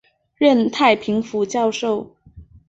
[0.35, 2.09] 任太平府教授。